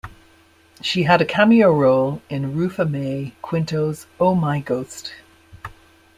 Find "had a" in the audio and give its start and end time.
1.03-1.25